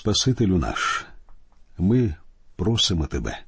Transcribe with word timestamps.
Спасителю 0.00 0.58
наш, 0.58 1.04
ми 1.78 2.14
просимо 2.56 3.06
Тебе, 3.06 3.38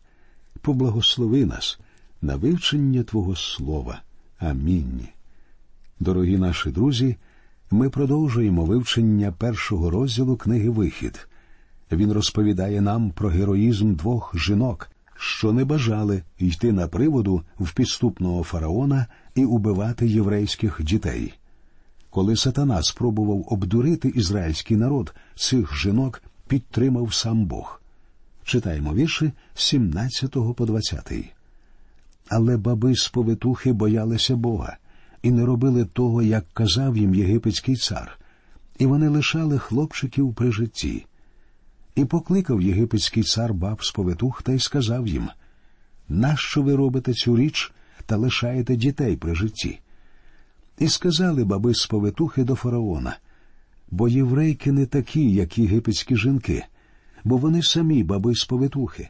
поблагослови 0.61 1.47
нас 1.47 1.79
на 2.23 2.37
вивчення 2.37 3.03
Твого 3.03 3.37
Слова. 3.37 4.03
Амінь. 4.39 5.09
Дорогі 6.01 6.39
наші 6.39 6.71
друзі, 6.71 7.17
ми 7.71 7.91
продовжуємо 7.91 8.65
вивчення 8.65 9.33
першого 9.33 9.91
розділу 9.91 10.37
книги 10.37 10.71
Вихід. 10.71 11.29
Він 11.93 12.13
розповідає 12.13 12.81
нам 12.81 13.11
про 13.11 13.29
героїзм 13.29 13.95
двох 13.95 14.35
жінок, 14.39 14.91
що 15.17 15.53
не 15.53 15.65
бажали 15.65 16.23
йти 16.39 16.73
на 16.73 16.89
приводу 16.89 17.43
в 17.61 17.75
підступного 17.75 18.43
фараона 18.43 19.07
і 19.35 19.45
убивати 19.45 20.07
єврейських 20.07 20.83
дітей. 20.83 21.35
Коли 22.11 22.37
сатана 22.37 22.83
спробував 22.83 23.45
обдурити 23.53 24.09
ізраїльський 24.09 24.77
народ, 24.77 25.15
цих 25.37 25.77
жінок 25.77 26.23
підтримав 26.53 27.15
сам 27.15 27.45
Бог. 27.45 27.81
Читаємо 28.45 28.95
вірші 28.95 29.33
з 29.55 29.65
17 29.65 30.31
по 30.57 30.67
20. 30.67 31.13
Але 32.29 32.57
баби 32.57 32.97
з 32.97 33.09
повитухи 33.09 33.73
боялися 33.73 34.37
Бога 34.37 34.77
і 35.23 35.31
не 35.31 35.45
робили 35.45 35.85
того, 35.85 36.23
як 36.23 36.45
казав 36.53 36.97
їм 36.97 37.15
єгипетський 37.15 37.77
цар, 37.77 38.19
і 38.79 38.87
вони 38.87 39.09
лишали 39.09 39.59
хлопчиків 39.59 40.35
при 40.35 40.53
житті. 40.53 41.07
І 41.95 42.05
покликав 42.05 42.63
єгипетський 42.63 43.23
цар 43.23 43.55
баб 43.55 43.85
з 43.85 43.91
повитух 43.91 44.43
та 44.43 44.53
й 44.53 44.59
сказав 44.59 45.07
їм 45.09 45.29
Нащо 46.09 46.63
ви 46.63 46.77
робите 46.77 47.15
цю 47.15 47.37
річ 47.37 47.73
та 48.07 48.17
лишаєте 48.17 48.77
дітей 48.77 49.17
при 49.17 49.35
житті? 49.35 49.81
І 50.79 50.89
сказали 50.89 51.45
баби 51.45 51.75
з 51.75 51.87
повитухи 51.87 52.45
до 52.45 52.55
фараона, 52.55 53.17
бо 53.93 54.09
єврейки 54.09 54.73
не 54.73 54.87
такі, 54.87 55.33
як 55.33 55.59
єгипетські 55.59 56.17
жінки, 56.17 56.65
бо 57.25 57.37
вони 57.37 57.63
самі 57.63 58.05
баби 58.05 58.35
з 58.35 58.45
повитухи. 58.45 59.09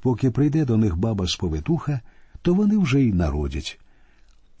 Поки 0.00 0.30
прийде 0.30 0.64
до 0.64 0.76
них 0.76 0.96
баба 0.96 1.26
з 1.26 1.36
повитуха, 1.36 2.00
то 2.42 2.54
вони 2.54 2.78
вже 2.78 3.00
й 3.00 3.12
народять. 3.12 3.80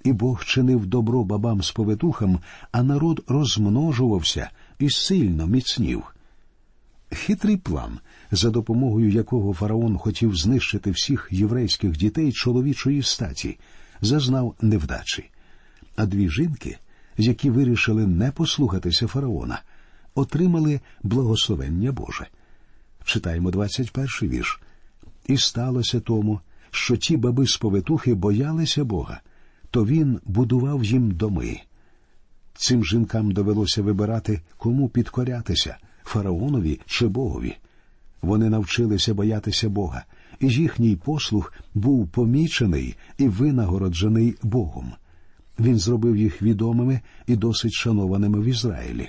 І 0.04 0.12
Бог 0.12 0.44
чинив 0.44 0.86
добро 0.86 1.24
бабам 1.24 1.62
з 1.62 1.70
повитухам, 1.70 2.38
а 2.72 2.82
народ 2.82 3.24
розмножувався 3.28 4.50
і 4.78 4.90
сильно 4.90 5.46
міцнів. 5.46 6.02
Хитрий 7.12 7.56
план, 7.56 7.98
за 8.30 8.50
допомогою 8.50 9.10
якого 9.10 9.54
фараон 9.54 9.98
хотів 9.98 10.36
знищити 10.36 10.90
всіх 10.90 11.28
єврейських 11.30 11.96
дітей 11.96 12.32
чоловічої 12.32 13.02
статі, 13.02 13.58
зазнав 14.00 14.54
невдачі. 14.60 15.30
А 15.96 16.06
дві 16.06 16.30
жінки, 16.30 16.78
які 17.20 17.50
вирішили 17.50 18.06
не 18.06 18.32
послухатися 18.32 19.06
фараона, 19.06 19.62
отримали 20.14 20.80
благословення 21.02 21.92
Боже. 21.92 22.26
Читаємо 23.04 23.50
21 23.50 24.06
вірш. 24.22 24.60
І 25.26 25.36
сталося 25.36 26.00
тому, 26.00 26.40
що 26.70 26.96
ті 26.96 27.16
баби 27.16 27.46
з 27.46 27.60
боялися 28.06 28.84
Бога, 28.84 29.20
то 29.70 29.86
він 29.86 30.20
будував 30.24 30.84
їм 30.84 31.10
доми. 31.10 31.60
Цим 32.54 32.84
жінкам 32.84 33.32
довелося 33.32 33.82
вибирати, 33.82 34.40
кому 34.56 34.88
підкорятися 34.88 35.76
фараонові 36.04 36.80
чи 36.86 37.08
Богові. 37.08 37.56
Вони 38.22 38.50
навчилися 38.50 39.14
боятися 39.14 39.68
Бога, 39.68 40.04
і 40.40 40.48
їхній 40.48 40.96
послух 40.96 41.52
був 41.74 42.08
помічений 42.08 42.96
і 43.18 43.28
винагороджений 43.28 44.36
Богом. 44.42 44.92
Він 45.60 45.78
зробив 45.78 46.16
їх 46.16 46.42
відомими 46.42 47.00
і 47.26 47.36
досить 47.36 47.72
шанованими 47.72 48.40
в 48.40 48.44
Ізраїлі. 48.44 49.08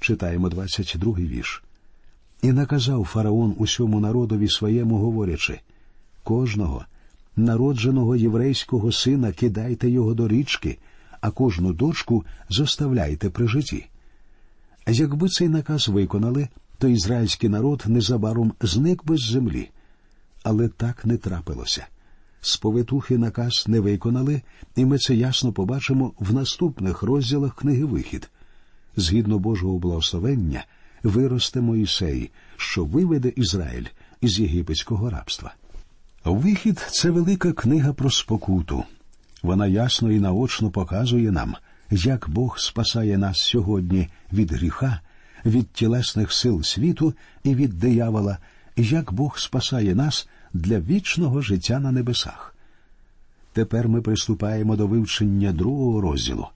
Читаємо 0.00 0.48
22-й 0.48 1.26
вірш. 1.26 1.62
І 2.42 2.52
наказав 2.52 3.04
фараон 3.04 3.54
усьому 3.58 4.00
народові 4.00 4.48
своєму, 4.48 4.96
говорячи 4.98 5.60
кожного 6.22 6.84
народженого 7.36 8.16
єврейського 8.16 8.92
сина 8.92 9.32
кидайте 9.32 9.90
його 9.90 10.14
до 10.14 10.28
річки, 10.28 10.78
а 11.20 11.30
кожну 11.30 11.72
дочку 11.72 12.24
зоставляйте 12.48 13.30
при 13.30 13.48
житті. 13.48 13.86
Якби 14.86 15.28
цей 15.28 15.48
наказ 15.48 15.88
виконали, 15.88 16.48
то 16.78 16.88
ізраїльський 16.88 17.48
народ 17.48 17.84
незабаром 17.86 18.52
зник 18.60 19.04
би 19.04 19.16
з 19.16 19.30
землі. 19.30 19.70
Але 20.42 20.68
так 20.68 21.04
не 21.04 21.16
трапилося. 21.16 21.86
Сповитухи 22.40 23.18
наказ 23.18 23.64
не 23.68 23.80
виконали, 23.80 24.42
і 24.76 24.84
ми 24.84 24.98
це 24.98 25.14
ясно 25.14 25.52
побачимо 25.52 26.12
в 26.18 26.34
наступних 26.34 27.02
розділах 27.02 27.54
книги 27.54 27.84
Вихід. 27.84 28.30
Згідно 28.96 29.38
Божого 29.38 29.78
благословення, 29.78 30.64
виросте 31.02 31.60
Моїсей, 31.60 32.30
що 32.56 32.84
виведе 32.84 33.32
Ізраїль 33.36 33.86
із 34.20 34.40
єгипетського 34.40 35.10
рабства. 35.10 35.54
Вихід 36.24 36.86
це 36.90 37.10
велика 37.10 37.52
книга 37.52 37.92
про 37.92 38.10
спокуту. 38.10 38.84
Вона 39.42 39.66
ясно 39.66 40.12
і 40.12 40.20
наочно 40.20 40.70
показує 40.70 41.30
нам, 41.30 41.56
як 41.90 42.28
Бог 42.28 42.58
спасає 42.58 43.18
нас 43.18 43.40
сьогодні 43.40 44.08
від 44.32 44.52
гріха, 44.52 45.00
від 45.44 45.72
тілесних 45.72 46.32
сил 46.32 46.62
світу 46.62 47.14
і 47.44 47.54
від 47.54 47.78
диявола, 47.78 48.38
як 48.76 49.12
Бог 49.12 49.38
спасає 49.38 49.94
нас 49.94 50.28
для 50.52 50.80
вічного 50.80 51.42
життя 51.42 51.80
на 51.80 51.92
небесах. 51.92 52.54
Тепер 53.52 53.88
ми 53.88 54.02
приступаємо 54.02 54.76
до 54.76 54.86
вивчення 54.86 55.52
другого 55.52 56.00
розділу. 56.00 56.46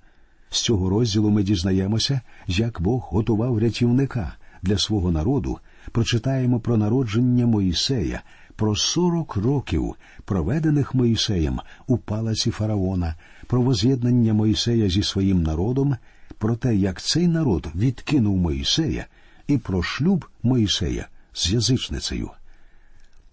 З 0.51 0.61
цього 0.61 0.91
розділу 0.91 1.31
ми 1.31 1.43
дізнаємося, 1.43 2.21
як 2.47 2.81
Бог 2.81 3.09
готував 3.11 3.59
рятівника 3.59 4.33
для 4.63 4.79
свого 4.79 5.11
народу, 5.11 5.59
прочитаємо 5.93 6.61
про 6.61 6.77
народження 6.77 7.47
Моїсея, 7.47 8.23
про 8.57 8.77
сорок 8.77 9.37
років, 9.37 9.95
проведених 10.25 10.95
Моїсеєм 10.95 11.61
у 11.87 11.99
палаці 11.99 12.51
фараона, 12.51 13.15
про 13.47 13.63
воз'єднання 13.63 14.35
Моїсея 14.35 14.89
зі 14.89 15.03
своїм 15.03 15.43
народом, 15.43 15.97
про 16.39 16.57
те, 16.57 16.77
як 16.77 17.03
цей 17.03 17.29
народ 17.29 17.69
відкинув 17.75 18.37
Моїсея, 18.37 19.07
і 19.47 19.59
про 19.59 19.83
шлюб 19.83 20.27
Моїсея 20.43 21.09
з 21.33 21.53
язичницею. 21.53 22.31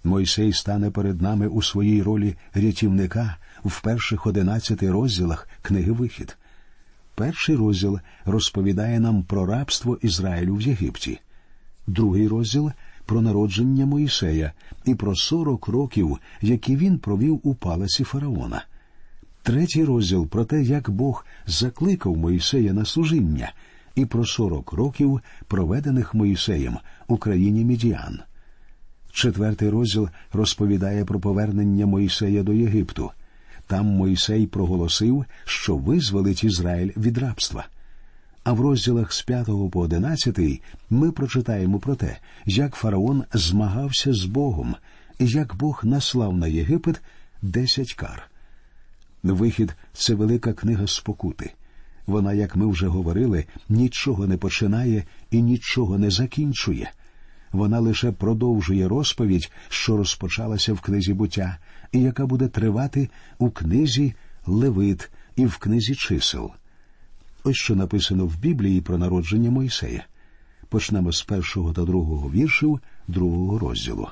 Мойсей 0.04 0.54
стане 0.54 0.92
перед 0.92 1.22
нами 1.22 1.48
у 1.48 1.62
своїй 1.62 2.02
ролі 2.04 2.36
рятівника 2.54 3.38
в 3.66 3.82
перших 3.82 4.28
одинадцяти 4.28 4.92
розділах 4.92 5.48
книги 5.62 5.92
Вихід. 5.92 6.38
Перший 7.16 7.56
розділ 7.56 8.00
розповідає 8.26 9.00
нам 9.00 9.24
про 9.24 9.46
рабство 9.46 9.98
Ізраїлю 10.02 10.56
в 10.56 10.62
Єгипті, 10.62 11.20
другий 11.88 12.28
розділ 12.28 12.72
про 13.06 13.22
народження 13.22 13.86
Моїсея 13.86 14.52
і 14.86 14.96
про 14.96 15.16
сорок 15.16 15.68
років, 15.68 16.18
які 16.42 16.76
він 16.76 17.00
провів 17.00 17.40
у 17.44 17.56
палаці 17.56 18.04
фараона. 18.04 18.66
Третій 19.44 19.84
розділ 19.84 20.28
про 20.28 20.46
те, 20.46 20.62
як 20.62 20.90
Бог 20.90 21.26
закликав 21.48 22.18
Моїсея 22.18 22.74
на 22.74 22.86
служіння, 22.86 23.52
і 23.96 24.06
про 24.06 24.26
сорок 24.26 24.74
років, 24.74 25.22
проведених 25.48 26.14
Моїсеєм 26.14 26.78
у 27.08 27.18
країні 27.18 27.66
Мідіан. 27.66 28.20
Четвертий 29.12 29.70
розділ 29.70 30.10
розповідає 30.34 31.06
про 31.06 31.20
повернення 31.20 31.86
Моїсея 31.86 32.44
до 32.44 32.54
Єгипту. 32.54 33.12
Там 33.68 33.86
Моїсей 33.86 34.48
проголосив, 34.48 35.26
що 35.46 35.76
визволить 35.76 36.44
Ізраїль 36.44 36.92
від 36.98 37.18
рабства. 37.18 37.68
А 38.44 38.54
в 38.54 38.62
розділах 38.62 39.14
з 39.14 39.22
5 39.22 39.46
по 39.72 39.80
11 39.80 40.40
ми 40.90 41.12
прочитаємо 41.12 41.80
про 41.80 41.96
те, 41.96 42.18
як 42.46 42.76
фараон 42.76 43.24
змагався 43.34 44.14
з 44.14 44.26
Богом 44.26 44.76
і 45.20 45.28
як 45.28 45.56
Бог 45.56 45.82
наслав 45.84 46.38
на 46.38 46.48
Єгипет 46.48 47.02
десять 47.42 47.94
кар. 47.94 48.30
Вихід 49.24 49.76
це 49.94 50.14
велика 50.14 50.54
книга 50.54 50.88
спокути. 50.88 51.54
Вона, 52.08 52.34
як 52.34 52.56
ми 52.56 52.68
вже 52.68 52.88
говорили, 52.88 53.46
нічого 53.70 54.28
не 54.28 54.38
починає 54.38 55.04
і 55.32 55.42
нічого 55.42 55.98
не 55.98 56.12
закінчує. 56.12 56.92
Вона 57.52 57.80
лише 57.80 58.12
продовжує 58.12 58.88
розповідь, 58.88 59.52
що 59.70 59.98
розпочалася 59.98 60.74
в 60.74 60.82
книзі 60.82 61.14
буття, 61.14 61.58
і 61.92 62.02
яка 62.02 62.26
буде 62.26 62.48
тривати 62.48 63.10
у 63.38 63.50
книзі 63.50 64.14
Левит 64.46 65.12
і 65.36 65.46
в 65.46 65.58
книзі 65.58 65.96
чисел. 65.96 66.52
Ось 67.44 67.56
що 67.56 67.76
написано 67.76 68.26
в 68.26 68.38
Біблії 68.38 68.82
про 68.82 68.98
народження 68.98 69.52
Мойсея. 69.52 70.06
Почнемо 70.70 71.12
з 71.12 71.24
першого 71.24 71.74
та 71.74 71.86
другого 71.86 72.32
віршів 72.32 72.80
другого 73.08 73.60
розділу. 73.60 74.08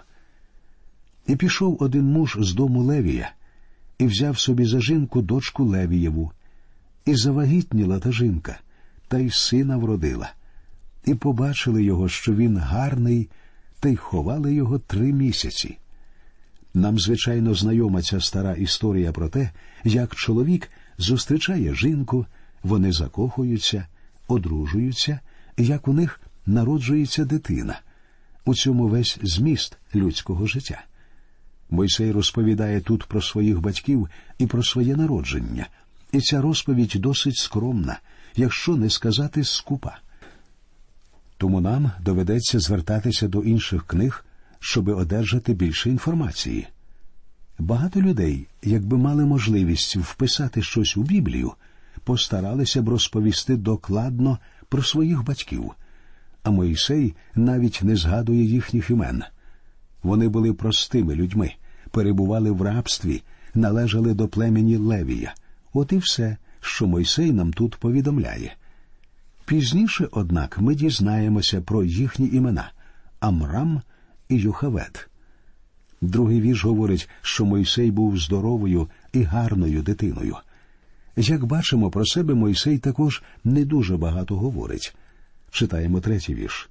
І 1.27 1.35
пішов 1.35 1.77
один 1.79 2.03
муж 2.03 2.37
з 2.39 2.53
дому 2.53 2.83
Левія, 2.83 3.31
і 3.99 4.05
взяв 4.05 4.39
собі 4.39 4.65
за 4.65 4.81
жінку 4.81 5.21
дочку 5.21 5.63
Левієву, 5.63 6.31
і 7.05 7.15
завагітніла 7.15 7.99
та 7.99 8.11
жінка, 8.11 8.59
та 9.07 9.17
й 9.17 9.29
сина 9.29 9.77
вродила, 9.77 10.31
і 11.07 11.15
побачили 11.15 11.83
його, 11.83 12.09
що 12.09 12.33
він 12.33 12.57
гарний, 12.57 13.29
та 13.79 13.89
й 13.89 13.95
ховали 13.95 14.53
його 14.53 14.79
три 14.79 15.13
місяці. 15.13 15.77
Нам, 16.73 16.99
звичайно, 16.99 17.53
знайома 17.53 18.01
ця 18.01 18.21
стара 18.21 18.53
історія 18.53 19.11
про 19.11 19.29
те, 19.29 19.51
як 19.83 20.15
чоловік 20.15 20.69
зустрічає 20.97 21.75
жінку, 21.75 22.25
вони 22.63 22.91
закохуються, 22.91 23.87
одружуються, 24.27 25.19
як 25.57 25.87
у 25.87 25.93
них 25.93 26.21
народжується 26.45 27.25
дитина. 27.25 27.79
У 28.45 28.55
цьому 28.55 28.87
весь 28.87 29.19
зміст 29.23 29.77
людського 29.95 30.47
життя. 30.47 30.83
Мойсей 31.69 32.11
розповідає 32.11 32.81
тут 32.81 33.03
про 33.03 33.21
своїх 33.21 33.59
батьків 33.61 34.09
і 34.37 34.47
про 34.47 34.63
своє 34.63 34.95
народження, 34.95 35.67
і 36.11 36.21
ця 36.21 36.41
розповідь 36.41 36.93
досить 36.95 37.37
скромна, 37.37 37.99
якщо 38.35 38.75
не 38.75 38.89
сказати 38.89 39.43
скупа. 39.43 39.97
Тому 41.37 41.61
нам 41.61 41.91
доведеться 42.01 42.59
звертатися 42.59 43.27
до 43.27 43.41
інших 43.43 43.87
книг, 43.87 44.25
щоби 44.59 44.93
одержати 44.93 45.53
більше 45.53 45.89
інформації. 45.89 46.67
Багато 47.59 48.01
людей, 48.01 48.47
якби 48.63 48.97
мали 48.97 49.25
можливість 49.25 49.95
вписати 49.95 50.61
щось 50.61 50.97
у 50.97 51.03
Біблію, 51.03 51.53
постаралися 52.03 52.81
б 52.81 52.89
розповісти 52.89 53.55
докладно 53.55 54.39
про 54.69 54.83
своїх 54.83 55.23
батьків, 55.23 55.71
а 56.43 56.51
Моїсей 56.51 57.15
навіть 57.35 57.79
не 57.83 57.95
згадує 57.95 58.43
їхніх 58.43 58.89
імен. 58.89 59.23
Вони 60.03 60.27
були 60.27 60.53
простими 60.53 61.15
людьми, 61.15 61.53
перебували 61.91 62.51
в 62.51 62.61
рабстві, 62.61 63.23
належали 63.53 64.13
до 64.13 64.27
племені 64.27 64.77
Левія. 64.77 65.35
От 65.73 65.91
і 65.91 65.97
все, 65.97 66.37
що 66.61 66.87
Мойсей 66.87 67.31
нам 67.31 67.53
тут 67.53 67.75
повідомляє. 67.75 68.55
Пізніше, 69.47 70.07
однак, 70.11 70.57
ми 70.59 70.75
дізнаємося 70.75 71.61
про 71.61 71.83
їхні 71.83 72.27
імена 72.27 72.71
Амрам 73.19 73.81
і 74.29 74.35
Юхавет. 74.35 75.09
Другий 76.01 76.41
вірш 76.41 76.63
говорить, 76.63 77.09
що 77.21 77.45
Мойсей 77.45 77.91
був 77.91 78.17
здоровою 78.17 78.89
і 79.13 79.23
гарною 79.23 79.81
дитиною. 79.81 80.35
Як 81.17 81.45
бачимо 81.45 81.91
про 81.91 82.05
себе, 82.05 82.33
Мойсей 82.33 82.77
також 82.77 83.23
не 83.43 83.65
дуже 83.65 83.97
багато 83.97 84.35
говорить. 84.35 84.95
Читаємо 85.51 85.99
третій 85.99 86.35
вірш. 86.35 86.69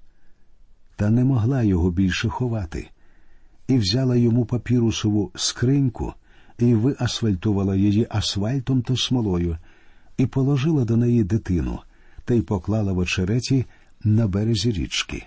Та 0.96 1.10
не 1.10 1.24
могла 1.24 1.62
його 1.62 1.90
більше 1.90 2.28
ховати, 2.28 2.88
і 3.68 3.78
взяла 3.78 4.16
йому 4.16 4.44
папірусову 4.44 5.30
скриньку, 5.34 6.14
і 6.58 6.74
виасфальтувала 6.74 7.76
її 7.76 8.06
асфальтом 8.10 8.82
та 8.82 8.96
смолою, 8.96 9.58
і 10.16 10.26
положила 10.26 10.84
до 10.84 10.96
неї 10.96 11.24
дитину, 11.24 11.80
та 12.26 12.34
й 12.34 12.42
поклала 12.42 12.92
в 12.92 12.98
очереті 12.98 13.64
на 14.04 14.26
березі 14.26 14.72
річки. 14.72 15.26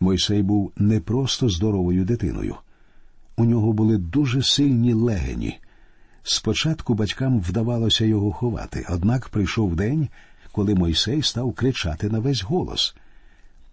Мойсей 0.00 0.42
був 0.42 0.72
не 0.76 1.00
просто 1.00 1.48
здоровою 1.48 2.04
дитиною. 2.04 2.56
У 3.36 3.44
нього 3.44 3.72
були 3.72 3.98
дуже 3.98 4.42
сильні 4.42 4.92
легені. 4.92 5.58
Спочатку 6.22 6.94
батькам 6.94 7.40
вдавалося 7.40 8.04
його 8.04 8.32
ховати, 8.32 8.86
однак 8.90 9.28
прийшов 9.28 9.76
день, 9.76 10.08
коли 10.52 10.74
Мойсей 10.74 11.22
став 11.22 11.52
кричати 11.52 12.08
на 12.08 12.18
весь 12.18 12.42
голос. 12.42 12.94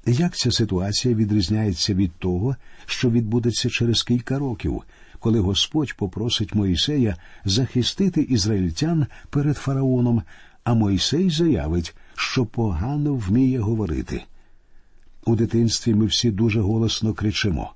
Як 0.05 0.35
ця 0.37 0.51
ситуація 0.51 1.15
відрізняється 1.15 1.93
від 1.93 2.11
того, 2.11 2.55
що 2.85 3.09
відбудеться 3.09 3.69
через 3.69 4.03
кілька 4.03 4.39
років, 4.39 4.83
коли 5.19 5.39
Господь 5.39 5.93
попросить 5.97 6.55
Моїсея 6.55 7.15
захистити 7.45 8.21
ізраїльтян 8.21 9.05
перед 9.29 9.57
фараоном, 9.57 10.21
а 10.63 10.73
Мойсей 10.73 11.29
заявить, 11.29 11.95
що 12.15 12.45
погано 12.45 13.13
вміє 13.13 13.59
говорити. 13.59 14.23
У 15.25 15.35
дитинстві 15.35 15.93
ми 15.93 16.05
всі 16.05 16.31
дуже 16.31 16.61
голосно 16.61 17.13
кричимо, 17.13 17.73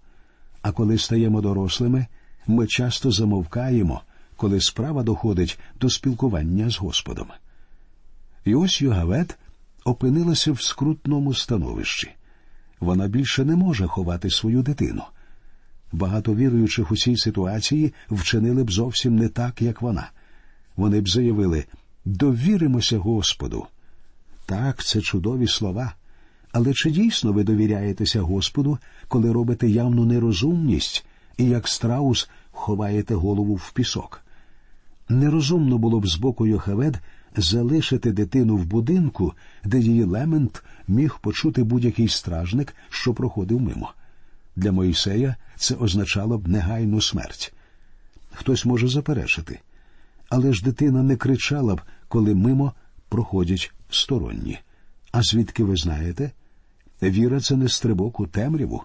а 0.62 0.72
коли 0.72 0.98
стаємо 0.98 1.42
дорослими, 1.42 2.08
ми 2.48 2.68
часто 2.68 3.12
замовкаємо, 3.12 4.02
коли 4.36 4.62
справа 4.62 5.04
доходить 5.04 5.60
до 5.82 5.90
спілкування 5.90 6.70
з 6.70 6.78
Господом. 6.78 7.28
І 8.46 8.56
ось 8.56 8.82
Йогавет 8.82 9.38
опинилася 9.86 10.52
в 10.52 10.62
скрутному 10.62 11.34
становищі. 11.34 12.10
Вона 12.80 13.08
більше 13.08 13.46
не 13.46 13.56
може 13.56 13.88
ховати 13.88 14.30
свою 14.30 14.62
дитину. 14.62 15.04
Багато 15.92 16.36
віруючих 16.36 16.92
у 16.92 16.98
цій 16.98 17.18
ситуації 17.18 17.94
вчинили 18.12 18.64
б 18.64 18.72
зовсім 18.72 19.16
не 19.16 19.30
так, 19.30 19.62
як 19.62 19.82
вона. 19.82 20.12
Вони 20.76 21.02
б 21.02 21.10
заявили 21.10 21.66
довіримося 22.06 22.98
Господу. 22.98 23.68
Так, 24.50 24.84
це 24.84 25.01
чудові 25.01 25.48
слова. 25.48 25.94
Але 26.51 26.74
чи 26.74 26.92
дійсно 26.92 27.34
ви 27.34 27.44
довіряєтеся 27.44 28.22
Господу, 28.22 28.78
коли 29.07 29.31
робите 29.31 29.69
явну 29.69 30.06
нерозумність 30.06 31.06
і 31.38 31.46
як 31.46 31.68
страус 31.68 32.30
ховаєте 32.51 33.16
голову 33.16 33.56
в 33.56 33.72
пісок? 33.74 34.22
Нерозумно 35.10 35.78
було 35.78 36.00
б 36.00 36.07
з 36.07 36.16
боку 36.16 36.48
Йохавед 36.48 37.00
залишити 37.36 38.12
дитину 38.12 38.57
в 38.57 38.66
будинку, 38.66 39.34
де 39.63 39.80
її 39.80 40.04
лемент 40.04 40.63
міг 40.88 41.19
почути 41.19 41.63
будь-який 41.63 42.07
стражник, 42.07 42.75
що 42.90 43.13
проходив 43.13 43.62
мимо. 43.62 43.94
Для 44.56 44.72
Моїсея 44.72 45.36
це 45.56 45.75
означало 45.75 46.38
б 46.38 46.48
негайну 46.48 47.02
смерть. 47.02 47.54
Хтось 48.31 48.66
може 48.66 48.88
заперечити, 48.88 49.60
але 50.30 50.54
ж 50.54 50.63
дитина 50.63 51.04
не 51.04 51.16
кричала 51.16 51.75
б, 51.75 51.81
коли 52.07 52.36
мимо 52.36 52.74
проходять 53.10 53.74
сторонні. 53.90 54.60
А 55.12 55.22
звідки 55.22 55.64
ви 55.64 55.76
знаєте? 55.76 56.32
Віра 57.02 57.40
це 57.40 57.56
не 57.56 57.70
стрибок 57.70 58.20
у 58.20 58.28
темряву. 58.28 58.84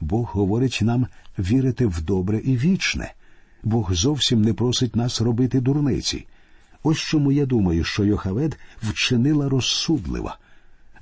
Бог 0.00 0.30
говорить 0.32 0.78
нам 0.82 1.06
вірити 1.38 1.86
в 1.86 2.02
добре 2.02 2.38
і 2.38 2.56
вічне. 2.56 3.14
Бог 3.62 3.94
зовсім 3.94 4.42
не 4.42 4.54
просить 4.54 4.96
нас 4.96 5.20
робити 5.20 5.60
дурниці. 5.60 6.26
Ось 6.82 6.98
чому 6.98 7.32
я 7.32 7.46
думаю, 7.46 7.84
що 7.84 8.04
Йохавед 8.04 8.58
вчинила 8.82 9.48
розсудливо. 9.48 10.34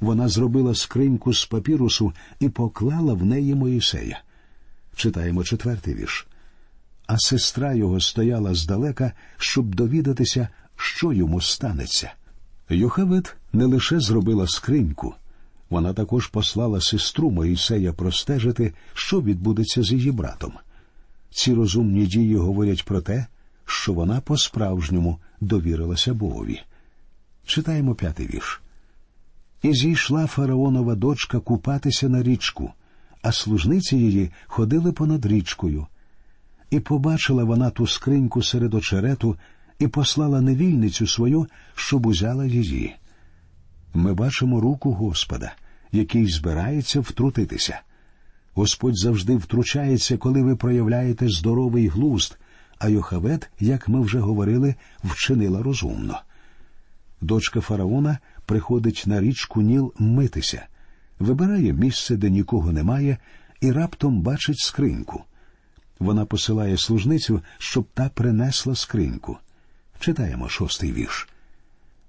Вона 0.00 0.28
зробила 0.28 0.74
скриньку 0.74 1.34
з 1.34 1.46
папірусу 1.46 2.12
і 2.40 2.48
поклала 2.48 3.14
в 3.14 3.24
неї 3.24 3.54
Моїсея. 3.54 4.20
Читаємо 4.96 5.44
четвертий 5.44 5.94
вірш. 5.94 6.26
А 7.06 7.18
сестра 7.18 7.74
його 7.74 8.00
стояла 8.00 8.54
здалека, 8.54 9.12
щоб 9.36 9.74
довідатися, 9.74 10.48
що 10.76 11.12
йому 11.12 11.40
станеться. 11.40 12.12
Йохавед 12.68 13.36
не 13.52 13.64
лише 13.64 14.00
зробила 14.00 14.46
скриньку, 14.46 15.14
вона 15.70 15.92
також 15.92 16.26
послала 16.26 16.80
сестру 16.80 17.30
Моїсея 17.30 17.92
простежити, 17.92 18.72
що 18.94 19.20
відбудеться 19.22 19.82
з 19.82 19.92
її 19.92 20.12
братом. 20.12 20.52
Ці 21.30 21.54
розумні 21.54 22.06
дії 22.06 22.36
говорять 22.36 22.84
про 22.84 23.00
те, 23.00 23.26
що 23.64 23.92
вона 23.92 24.20
по-справжньому 24.20 25.18
довірилася 25.40 26.14
Богові. 26.14 26.60
Читаємо 27.46 27.94
п'ятий 27.94 28.26
вірш. 28.26 28.60
І 29.62 29.74
зійшла 29.74 30.26
фараонова 30.26 30.94
дочка 30.94 31.40
купатися 31.40 32.08
на 32.08 32.22
річку, 32.22 32.72
а 33.22 33.32
служниці 33.32 33.96
її 33.96 34.30
ходили 34.46 34.92
понад 34.92 35.26
річкою. 35.26 35.86
І 36.70 36.80
побачила 36.80 37.44
вона 37.44 37.70
ту 37.70 37.86
скриньку 37.86 38.42
серед 38.42 38.74
очерету 38.74 39.36
і 39.78 39.88
послала 39.88 40.40
невільницю 40.40 41.06
свою, 41.06 41.46
щоб 41.74 42.06
узяла 42.06 42.46
її. 42.46 42.96
Ми 43.94 44.14
бачимо 44.14 44.60
руку 44.60 44.92
Господа, 44.92 45.52
який 45.92 46.26
збирається 46.26 47.00
втрутитися. 47.00 47.80
Господь 48.54 48.98
завжди 48.98 49.36
втручається, 49.36 50.16
коли 50.16 50.42
ви 50.42 50.56
проявляєте 50.56 51.28
здоровий 51.28 51.88
глузд, 51.88 52.38
а 52.78 52.88
Йохавет, 52.88 53.50
як 53.60 53.88
ми 53.88 54.00
вже 54.00 54.18
говорили, 54.18 54.74
вчинила 55.04 55.62
розумно. 55.62 56.20
Дочка 57.20 57.60
фараона 57.60 58.18
приходить 58.46 59.04
на 59.06 59.20
річку 59.20 59.62
Ніл 59.62 59.92
митися, 59.98 60.66
вибирає 61.18 61.72
місце, 61.72 62.16
де 62.16 62.30
нікого 62.30 62.72
немає, 62.72 63.18
і 63.60 63.72
раптом 63.72 64.20
бачить 64.20 64.58
скриньку. 64.58 65.24
Вона 65.98 66.24
посилає 66.24 66.76
служницю, 66.76 67.42
щоб 67.58 67.86
та 67.94 68.08
принесла 68.08 68.74
скриньку. 68.74 69.38
Читаємо 70.04 70.48
шостий 70.48 70.92
вірш. 70.92 71.28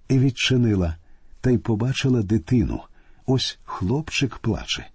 І 0.09 0.19
відчинила, 0.19 0.95
та 1.41 1.49
й 1.49 1.57
побачила 1.57 2.21
дитину. 2.21 2.81
Ось 3.25 3.59
хлопчик 3.65 4.37
плаче. 4.37 4.87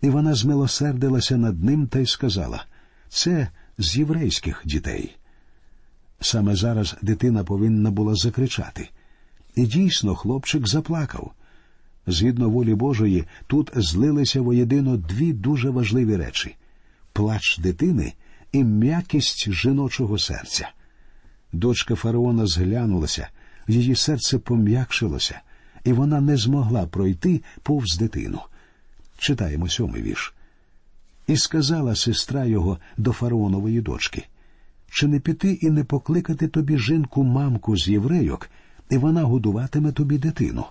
І 0.00 0.10
вона 0.10 0.34
змилосердилася 0.34 1.36
над 1.36 1.64
ним 1.64 1.86
та 1.86 1.98
й 1.98 2.06
сказала 2.06 2.64
це 3.08 3.48
з 3.78 3.96
єврейських 3.96 4.62
дітей. 4.64 5.16
Саме 6.20 6.56
зараз 6.56 6.96
дитина 7.02 7.44
повинна 7.44 7.90
була 7.90 8.14
закричати. 8.14 8.88
І 9.54 9.66
дійсно 9.66 10.14
хлопчик 10.14 10.68
заплакав. 10.68 11.32
Згідно 12.06 12.50
волі 12.50 12.74
Божої, 12.74 13.24
тут 13.46 13.70
злилися 13.74 14.40
воєдино 14.40 14.96
дві 14.96 15.32
дуже 15.32 15.70
важливі 15.70 16.16
речі 16.16 16.56
плач 17.12 17.58
дитини 17.58 18.12
і 18.52 18.64
м'якість 18.64 19.52
жіночого 19.52 20.18
серця. 20.18 20.68
Дочка 21.52 21.94
фараона 21.94 22.46
зглянулася, 22.46 23.28
її 23.68 23.96
серце 23.96 24.38
пом'якшилося, 24.38 25.40
і 25.84 25.92
вона 25.92 26.20
не 26.20 26.36
змогла 26.36 26.86
пройти 26.86 27.42
повз 27.62 27.96
дитину. 27.98 28.40
Читаємо 29.18 29.68
сьомий 29.68 30.02
вірш. 30.02 30.34
І 31.26 31.36
сказала 31.36 31.96
сестра 31.96 32.44
його 32.44 32.78
до 32.96 33.12
фараонової 33.12 33.80
дочки 33.80 34.26
чи 34.90 35.06
не 35.06 35.20
піти 35.20 35.52
і 35.52 35.70
не 35.70 35.84
покликати 35.84 36.48
тобі 36.48 36.78
жінку 36.78 37.24
мамку 37.24 37.76
з 37.76 37.88
єврейок, 37.88 38.50
і 38.90 38.98
вона 38.98 39.22
годуватиме 39.22 39.92
тобі 39.92 40.18
дитину. 40.18 40.64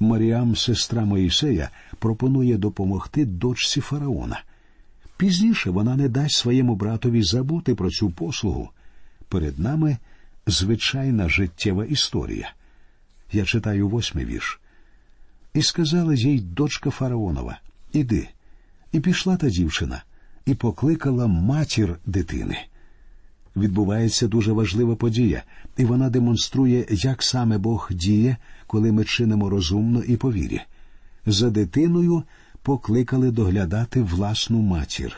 Маріам, 0.00 0.56
сестра 0.56 1.04
Моїсея, 1.04 1.70
пропонує 1.98 2.56
допомогти 2.56 3.24
дочці 3.24 3.80
фараона. 3.80 4.42
Пізніше 5.16 5.70
вона 5.70 5.96
не 5.96 6.08
дасть 6.08 6.36
своєму 6.36 6.74
братові 6.74 7.22
забути 7.22 7.74
про 7.74 7.90
цю 7.90 8.10
послугу. 8.10 8.70
Перед 9.34 9.58
нами 9.58 9.96
звичайна 10.46 11.28
життєва 11.28 11.84
історія. 11.84 12.52
Я 13.32 13.44
читаю 13.44 13.88
восьмий 13.88 14.24
вірш. 14.24 14.60
І 15.54 15.62
сказала 15.62 16.14
їй 16.14 16.40
дочка 16.40 16.90
фараонова 16.90 17.58
Іди. 17.92 18.28
І 18.92 19.00
пішла 19.00 19.36
та 19.36 19.50
дівчина, 19.50 20.02
і 20.46 20.54
покликала 20.54 21.26
матір 21.26 21.98
дитини. 22.06 22.58
Відбувається 23.56 24.28
дуже 24.28 24.52
важлива 24.52 24.96
подія, 24.96 25.42
і 25.76 25.84
вона 25.84 26.10
демонструє, 26.10 26.86
як 26.90 27.22
саме 27.22 27.58
Бог 27.58 27.88
діє, 27.90 28.36
коли 28.66 28.92
ми 28.92 29.04
чинимо 29.04 29.50
розумно 29.50 30.02
і 30.02 30.16
по 30.16 30.32
вірі. 30.32 30.60
За 31.26 31.50
дитиною 31.50 32.22
покликали 32.62 33.30
доглядати 33.30 34.02
власну 34.02 34.60
матір. 34.60 35.16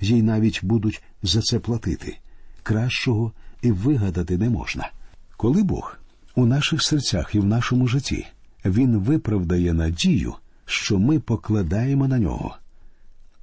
Їй 0.00 0.22
навіть 0.22 0.64
будуть 0.64 1.02
за 1.22 1.40
це 1.40 1.58
платити. 1.58 2.18
Кращого 2.64 3.32
і 3.62 3.72
вигадати 3.72 4.38
не 4.38 4.50
можна. 4.50 4.90
Коли 5.36 5.62
Бог 5.62 5.98
у 6.34 6.46
наших 6.46 6.82
серцях 6.82 7.34
і 7.34 7.38
в 7.38 7.44
нашому 7.44 7.88
житті 7.88 8.26
Він 8.64 8.98
виправдає 8.98 9.72
надію, 9.72 10.34
що 10.66 10.98
ми 10.98 11.18
покладаємо 11.18 12.08
на 12.08 12.18
нього. 12.18 12.56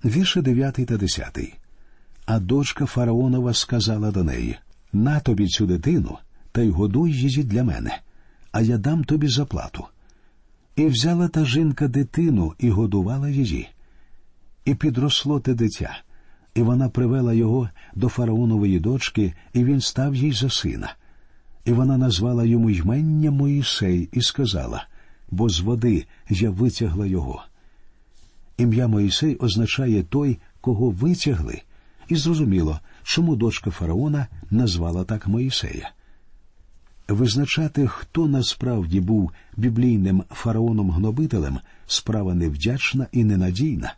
Вірші 0.06 0.42
9 0.42 0.74
та 0.74 0.98
10. 0.98 1.40
А 2.26 2.40
дочка 2.40 2.86
фараонова 2.86 3.54
сказала 3.54 4.12
до 4.12 4.24
неї 4.24 4.58
На 4.94 5.20
тобі 5.20 5.48
цю 5.48 5.66
дитину, 5.66 6.18
та 6.52 6.62
й 6.62 6.70
годуй 6.70 7.12
її 7.12 7.44
для 7.44 7.64
мене, 7.64 8.00
а 8.52 8.62
я 8.62 8.78
дам 8.78 9.04
тобі 9.04 9.28
заплату. 9.28 9.86
І 10.76 10.86
взяла 10.86 11.28
та 11.28 11.46
жінка 11.46 11.88
дитину 11.88 12.54
і 12.60 12.70
годувала 12.70 13.30
її. 13.30 13.70
І 14.66 14.76
підросло 14.76 15.40
те 15.40 15.54
дитя, 15.54 15.98
і 16.56 16.62
вона 16.62 16.90
привела 16.90 17.34
його 17.34 17.70
до 17.96 18.10
фараонової 18.10 18.80
дочки, 18.80 19.34
і 19.54 19.64
він 19.64 19.82
став 19.82 20.16
їй 20.16 20.32
за 20.32 20.50
сина. 20.50 20.94
І 21.66 21.72
вона 21.72 21.98
назвала 21.98 22.46
йому 22.46 22.70
ймення 22.70 23.32
Моїсей 23.32 24.10
і 24.12 24.22
сказала 24.22 24.86
бо 25.32 25.50
з 25.50 25.60
води 25.60 26.06
я 26.30 26.50
витягла 26.50 27.06
його. 27.06 27.44
Ім'я 28.58 28.88
Моїсей 28.88 29.36
означає 29.36 30.04
той, 30.04 30.40
кого 30.62 30.90
витягли, 30.90 31.62
і 32.08 32.16
зрозуміло, 32.16 32.80
чому 33.04 33.36
дочка 33.36 33.72
фараона 33.72 34.28
назвала 34.50 35.04
так 35.04 35.28
Моїсея. 35.28 35.92
Визначати, 37.08 37.88
хто 37.88 38.28
насправді 38.28 39.00
був 39.00 39.32
біблійним 39.58 40.24
фараоном-гнобителем, 40.30 41.60
справа 41.88 42.34
невдячна 42.34 43.08
і 43.12 43.24
ненадійна, 43.24 43.94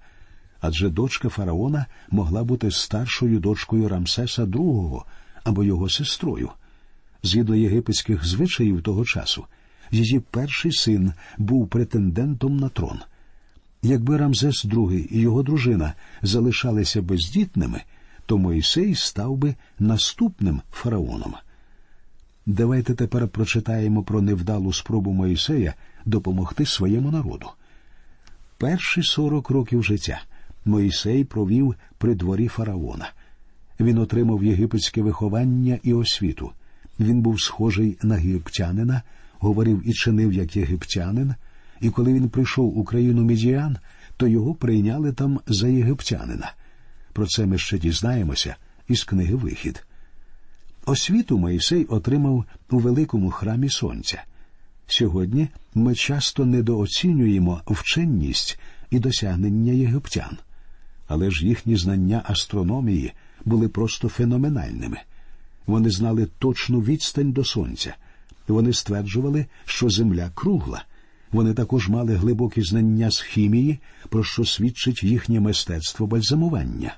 адже 0.64 0.90
дочка 0.90 1.30
фараона 1.30 1.88
могла 2.10 2.44
бути 2.44 2.72
старшою 2.72 3.40
дочкою 3.40 3.90
Рамсеса 3.90 4.46
II 4.46 5.02
або 5.44 5.64
його 5.64 5.90
сестрою. 5.90 6.50
Згідно 7.24 7.56
єгипетських 7.56 8.26
звичаїв 8.26 8.82
того 8.82 9.06
часу, 9.06 9.46
її 9.92 10.20
перший 10.20 10.72
син 10.72 11.14
був 11.38 11.68
претендентом 11.68 12.58
на 12.58 12.70
трон. 12.70 13.00
Якби 13.82 14.18
Рамзес 14.18 14.66
II 14.66 15.08
і 15.12 15.20
його 15.20 15.44
дружина 15.44 15.94
залишалися 16.22 17.02
бездітними, 17.02 17.82
то 18.26 18.38
Мойсей 18.38 18.96
став 18.96 19.38
би 19.38 19.56
наступним 19.80 20.62
фараоном. 20.72 21.34
Давайте 22.46 22.94
тепер 22.94 23.28
прочитаємо 23.28 24.04
про 24.04 24.22
невдалу 24.22 24.74
спробу 24.74 25.12
Моїсея 25.12 25.74
допомогти 26.06 26.66
своєму 26.66 27.12
народу. 27.12 27.48
Перші 28.58 29.04
сорок 29.04 29.50
років 29.50 29.84
життя 29.84 30.22
Моїсей 30.66 31.24
провів 31.24 31.76
при 31.98 32.16
дворі 32.16 32.48
фараона. 32.48 33.12
Він 33.80 33.98
отримав 33.98 34.44
єгипетське 34.44 35.02
виховання 35.02 35.80
і 35.84 35.94
освіту. 35.94 36.52
Він 37.00 37.22
був 37.22 37.42
схожий 37.42 37.98
на 38.04 38.18
єгиптянина, 38.18 39.02
говорив 39.40 39.82
і 39.86 39.94
чинив 39.94 40.34
як 40.34 40.56
єгиптянин, 40.56 41.34
і 41.82 41.90
коли 41.90 42.14
він 42.14 42.30
прийшов 42.30 42.78
у 42.78 42.84
країну 42.84 43.24
Мідіан, 43.24 43.78
то 44.18 44.28
його 44.28 44.56
прийняли 44.56 45.14
там 45.14 45.40
за 45.48 45.68
єгиптянина. 45.68 46.54
Про 47.14 47.28
це 47.28 47.46
ми 47.46 47.58
ще 47.58 47.80
дізнаємося 47.80 48.56
із 48.88 49.04
книги 49.04 49.36
Вихід. 49.36 49.86
Освіту 50.86 51.38
Моїсей 51.38 51.86
отримав 51.86 52.46
у 52.72 52.80
великому 52.80 53.32
храмі 53.32 53.70
Сонця. 53.70 54.24
Сьогодні 54.88 55.48
ми 55.76 55.96
часто 55.96 56.46
недооцінюємо 56.46 57.62
вченість 57.68 58.60
і 58.90 59.00
досягнення 59.00 59.74
єгиптян, 59.74 60.38
але 61.14 61.32
ж 61.32 61.48
їхні 61.48 61.76
знання 61.76 62.24
астрономії 62.26 63.12
були 63.46 63.68
просто 63.68 64.10
феноменальними. 64.10 64.98
Вони 65.68 65.90
знали 65.90 66.28
точну 66.40 66.82
відстань 66.82 67.32
до 67.32 67.44
сонця. 67.44 67.96
Вони 68.48 68.74
стверджували, 68.74 69.46
що 69.66 69.90
земля 69.90 70.32
кругла. 70.36 70.86
Вони 71.32 71.54
також 71.54 71.90
мали 71.90 72.16
глибокі 72.16 72.62
знання 72.62 73.12
з 73.12 73.22
хімії, 73.22 73.80
про 74.10 74.24
що 74.24 74.46
свідчить 74.46 75.04
їхнє 75.04 75.40
мистецтво 75.40 76.08
бальзамування, 76.08 76.96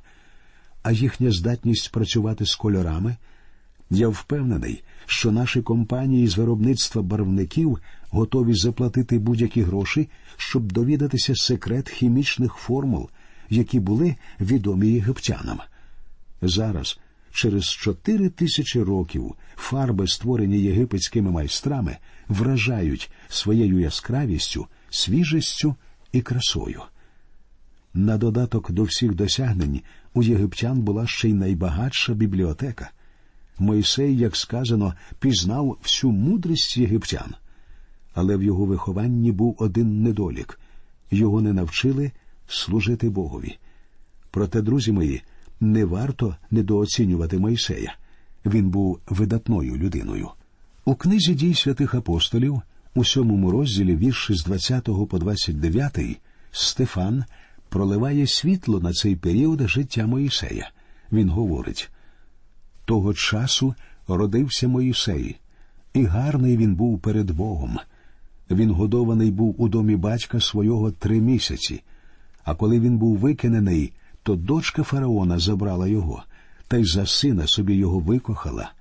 а 0.83 0.91
їхня 0.91 1.31
здатність 1.31 1.91
працювати 1.91 2.45
з 2.45 2.55
кольорами. 2.55 3.15
Я 3.89 4.07
впевнений, 4.07 4.83
що 5.05 5.31
наші 5.31 5.61
компанії 5.61 6.27
з 6.27 6.37
виробництва 6.37 7.01
барвників 7.01 7.79
готові 8.09 8.53
заплатити 8.53 9.19
будь-які 9.19 9.61
гроші, 9.61 10.09
щоб 10.37 10.71
довідатися 10.71 11.35
секрет 11.35 11.89
хімічних 11.89 12.53
формул, 12.53 13.09
які 13.49 13.79
були 13.79 14.15
відомі 14.39 14.87
єгиптянам. 14.87 15.59
Зараз 16.41 16.99
через 17.31 17.69
чотири 17.69 18.29
тисячі 18.29 18.81
років 18.81 19.35
фарби, 19.55 20.07
створені 20.07 20.57
єгипетськими 20.57 21.31
майстрами, 21.31 21.97
вражають 22.27 23.11
своєю 23.29 23.79
яскравістю, 23.79 24.67
свіжістю 24.89 25.75
і 26.11 26.21
красою. 26.21 26.81
На 27.93 28.17
додаток 28.17 28.71
до 28.71 28.83
всіх 28.83 29.15
досягнень 29.15 29.81
у 30.13 30.23
єгиптян 30.23 30.81
була 30.81 31.07
ще 31.07 31.29
й 31.29 31.33
найбагатша 31.33 32.13
бібліотека. 32.13 32.91
Мойсей, 33.59 34.17
як 34.17 34.35
сказано, 34.35 34.93
пізнав 35.19 35.77
всю 35.83 36.11
мудрість 36.11 36.77
єгиптян, 36.77 37.35
але 38.13 38.37
в 38.37 38.43
його 38.43 38.65
вихованні 38.65 39.31
був 39.31 39.55
один 39.59 40.03
недолік 40.03 40.59
його 41.11 41.41
не 41.41 41.53
навчили 41.53 42.11
служити 42.47 43.09
Богові. 43.09 43.57
Проте, 44.31 44.61
друзі 44.61 44.91
мої, 44.91 45.21
не 45.59 45.85
варто 45.85 46.35
недооцінювати 46.51 47.39
Мойсея. 47.39 47.95
Він 48.45 48.69
був 48.69 48.99
видатною 49.09 49.77
людиною. 49.77 50.29
У 50.85 50.95
книзі 50.95 51.33
дій 51.33 51.53
святих 51.53 51.93
апостолів, 51.93 52.61
у 52.95 53.05
сьомому 53.05 53.51
розділі 53.51 53.95
вірші 53.95 54.33
з 54.33 54.43
20 54.43 54.83
по 55.09 55.19
29, 55.19 55.99
Стефан 56.51 57.23
проливає 57.69 58.27
світло 58.27 58.79
на 58.79 58.93
цей 58.93 59.15
період 59.15 59.67
життя 59.67 60.07
Моїсея. 60.07 60.71
Він 61.11 61.29
говорить 61.29 61.89
того 62.85 63.13
часу 63.13 63.75
родився 64.07 64.67
Моїсей, 64.67 65.35
і 65.93 66.03
гарний 66.03 66.57
він 66.57 66.75
був 66.75 66.99
перед 66.99 67.31
Богом. 67.31 67.79
Він 68.51 68.71
годований 68.71 69.31
був 69.31 69.55
у 69.61 69.69
домі 69.69 69.95
батька 69.95 70.39
свого 70.39 70.91
три 70.91 71.21
місяці, 71.21 71.83
а 72.45 72.55
коли 72.55 72.79
він 72.79 72.97
був 72.97 73.17
викинений, 73.17 73.93
то 74.23 74.35
дочка 74.35 74.83
фараона 74.83 75.39
забрала 75.39 75.87
його, 75.87 76.23
та 76.67 76.77
й 76.77 76.85
за 76.85 77.05
сина 77.05 77.47
собі 77.47 77.75
його 77.75 77.99
викохала. 77.99 78.71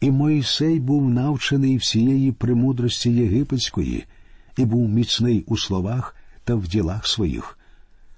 І 0.00 0.10
Моїсей 0.10 0.80
був 0.80 1.10
навчений 1.10 1.76
всієї 1.76 2.32
премудрості 2.32 3.10
єгипетської 3.10 4.04
і 4.56 4.64
був 4.64 4.88
міцний 4.88 5.44
у 5.46 5.56
словах 5.56 6.16
та 6.44 6.54
в 6.54 6.68
ділах 6.68 7.06
своїх. 7.06 7.58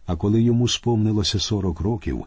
А 0.07 0.17
коли 0.17 0.43
йому 0.43 0.69
сповнилося 0.69 1.39
сорок 1.39 1.81
років, 1.81 2.25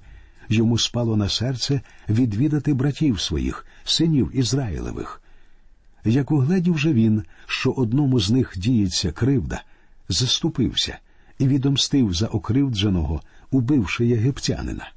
йому 0.49 0.77
спало 0.77 1.17
на 1.17 1.29
серце 1.29 1.81
відвідати 2.09 2.73
братів 2.73 3.19
своїх, 3.19 3.65
синів 3.83 4.31
Ізраїлевих. 4.33 5.21
Як 6.05 6.31
угледів 6.31 6.77
же 6.77 6.93
він, 6.93 7.23
що 7.47 7.71
одному 7.71 8.19
з 8.19 8.31
них 8.31 8.53
діється 8.57 9.11
кривда, 9.11 9.63
заступився 10.09 10.97
і 11.43 11.47
відомстив 11.47 12.13
за 12.13 12.27
окривдженого, 12.27 13.21
убивши 13.51 14.07
єгиптянина. 14.07 14.91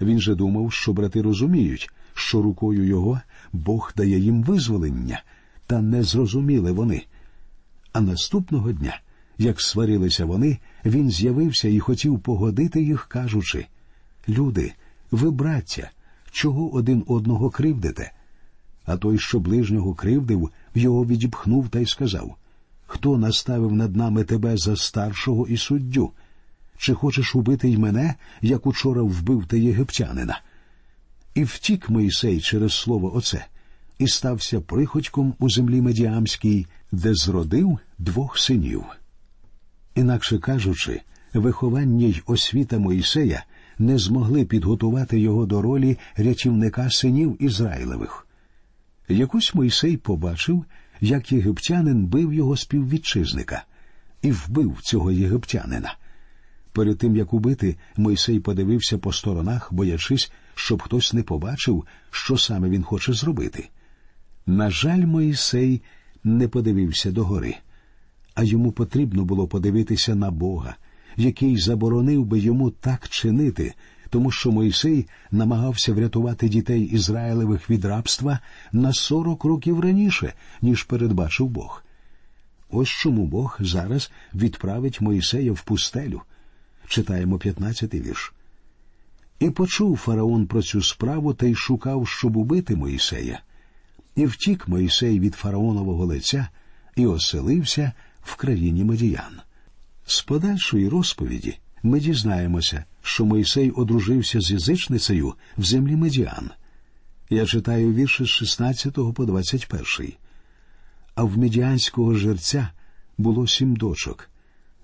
Він 0.00 0.20
же 0.20 0.34
думав, 0.34 0.72
що 0.72 0.92
брати 0.92 1.22
розуміють, 1.22 1.90
що 2.14 2.42
рукою 2.42 2.84
його 2.84 3.20
Бог 3.52 3.92
дає 3.96 4.18
їм 4.18 4.42
визволення, 4.42 5.22
та 5.66 5.80
не 5.80 6.02
зрозуміли 6.02 6.72
вони. 6.72 7.02
А 7.92 8.00
наступного 8.00 8.72
дня, 8.72 9.00
як 9.38 9.60
сварилися 9.60 10.24
вони, 10.24 10.58
він 10.84 11.10
з'явився 11.10 11.68
і 11.68 11.78
хотів 11.78 12.18
погодити 12.18 12.82
їх, 12.82 13.06
кажучи 13.06 13.66
Люди, 14.28 14.72
ви, 15.10 15.30
браття, 15.30 15.90
чого 16.30 16.74
один 16.74 17.04
одного 17.06 17.50
кривдите? 17.50 18.12
А 18.84 18.96
той, 18.96 19.18
що 19.18 19.40
ближнього 19.40 19.94
кривдив, 19.94 20.50
його 20.74 21.04
відіпхнув 21.04 21.68
та 21.68 21.78
й 21.78 21.86
сказав 21.86 22.36
хто 23.00 23.18
наставив 23.18 23.72
над 23.72 23.96
нами 23.96 24.24
тебе 24.24 24.56
за 24.56 24.76
старшого 24.76 25.46
і 25.46 25.56
суддю? 25.56 26.10
Чи 26.78 26.94
хочеш 26.94 27.34
убити 27.34 27.68
й 27.68 27.76
мене, 27.76 28.14
як 28.40 28.66
учора 28.66 29.02
вбив 29.02 29.46
ти 29.46 29.60
єгиптянина? 29.60 30.40
І 31.34 31.44
втік 31.44 31.90
Моїсей 31.90 32.40
через 32.40 32.72
слово 32.72 33.16
Оце, 33.16 33.46
і 33.98 34.08
стався 34.08 34.60
приходьком 34.60 35.34
у 35.38 35.50
землі 35.50 35.80
Медіамській, 35.80 36.66
де 36.92 37.14
зродив 37.14 37.78
двох 37.98 38.38
синів. 38.38 38.84
Інакше 39.94 40.38
кажучи, 40.38 41.00
виховання 41.34 42.06
й 42.06 42.22
освіта 42.26 42.78
Моїсея 42.78 43.44
не 43.78 43.98
змогли 43.98 44.44
підготувати 44.44 45.20
його 45.20 45.46
до 45.46 45.62
ролі 45.62 45.98
рятівника 46.16 46.90
синів 46.90 47.36
Ізраїлевих. 47.42 48.26
Якось 49.08 49.54
Мойсей 49.54 49.96
побачив, 49.96 50.64
як 51.00 51.32
єгиптянин 51.32 52.06
бив 52.06 52.32
його 52.32 52.56
співвітчизника 52.56 53.64
і 54.22 54.32
вбив 54.32 54.78
цього 54.82 55.10
єгиптянина. 55.10 55.94
Перед 56.72 56.98
тим 56.98 57.16
як 57.16 57.34
убити, 57.34 57.76
Мойсей 57.96 58.40
подивився 58.40 58.98
по 58.98 59.12
сторонах, 59.12 59.72
боячись, 59.72 60.32
щоб 60.54 60.82
хтось 60.82 61.12
не 61.12 61.22
побачив, 61.22 61.84
що 62.10 62.38
саме 62.38 62.68
він 62.68 62.82
хоче 62.82 63.12
зробити. 63.12 63.68
На 64.46 64.70
жаль, 64.70 65.06
Мойсей 65.06 65.82
не 66.24 66.48
подивився 66.48 67.10
догори, 67.12 67.56
а 68.34 68.42
йому 68.42 68.72
потрібно 68.72 69.24
було 69.24 69.48
подивитися 69.48 70.14
на 70.14 70.30
Бога, 70.30 70.76
який 71.16 71.58
заборонив 71.58 72.24
би 72.24 72.38
йому 72.38 72.70
так 72.70 73.08
чинити, 73.08 73.74
тому 74.10 74.30
що 74.30 74.52
Мойсей 74.52 75.06
намагався 75.30 75.92
врятувати 75.92 76.48
дітей 76.48 76.82
Ізраїлевих 76.82 77.70
від 77.70 77.84
рабства 77.84 78.38
на 78.72 78.92
сорок 78.92 79.44
років 79.44 79.80
раніше, 79.80 80.32
ніж 80.62 80.82
передбачив 80.82 81.48
Бог. 81.48 81.82
Ось 82.70 82.88
чому 82.88 83.26
Бог 83.26 83.56
зараз 83.60 84.10
відправить 84.34 85.00
Моїсея 85.00 85.52
в 85.52 85.62
пустелю. 85.62 86.22
Читаємо 86.88 87.36
15-й 87.36 88.00
вірш. 88.00 88.32
І 89.38 89.50
почув 89.50 89.96
фараон 89.96 90.46
про 90.46 90.62
цю 90.62 90.82
справу 90.82 91.34
та 91.34 91.46
й 91.46 91.54
шукав, 91.54 92.08
щоб 92.08 92.36
убити 92.36 92.76
Моїсея. 92.76 93.40
І 94.16 94.26
втік 94.26 94.68
Моїсей 94.68 95.20
від 95.20 95.34
фараонового 95.34 96.06
лиця 96.06 96.48
і 96.96 97.06
оселився 97.06 97.92
в 98.22 98.36
країні 98.36 98.84
Медіян. 98.84 99.40
З 100.06 100.22
подальшої 100.22 100.88
розповіді 100.88 101.58
ми 101.82 102.00
дізнаємося, 102.00 102.84
що 103.02 103.24
Мойсей 103.24 103.70
одружився 103.70 104.40
з 104.40 104.50
язичницею 104.50 105.34
в 105.58 105.64
землі 105.64 105.96
Медіан. 105.96 106.50
Я 107.30 107.46
читаю 107.46 107.94
вірші 107.94 108.24
з 108.24 108.28
16 108.28 108.94
по 109.14 109.24
21. 109.26 110.12
А 111.14 111.24
в 111.24 111.38
медіанського 111.38 112.14
жерця 112.14 112.70
було 113.18 113.46
сім 113.46 113.76
дочок, 113.76 114.30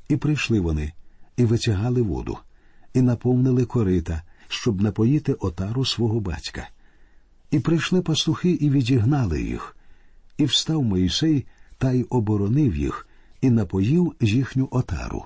і 0.08 0.16
прийшли 0.16 0.60
вони, 0.60 0.92
і 1.36 1.44
витягали 1.44 2.02
воду, 2.02 2.38
і 2.94 3.00
наповнили 3.02 3.64
корита, 3.64 4.22
щоб 4.48 4.82
напоїти 4.82 5.32
отару 5.32 5.84
свого 5.84 6.20
батька. 6.20 6.68
І 7.50 7.60
прийшли 7.60 8.02
пастухи 8.02 8.50
і 8.50 8.70
відігнали 8.70 9.42
їх, 9.42 9.76
і 10.38 10.44
встав 10.44 10.82
Моїсей 10.82 11.46
та 11.78 11.92
й 11.92 12.06
оборонив 12.10 12.76
їх, 12.76 13.08
і 13.40 13.50
напоїв 13.50 14.14
їхню 14.20 14.68
отару. 14.70 15.24